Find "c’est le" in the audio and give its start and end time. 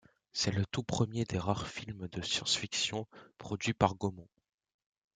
0.33-0.65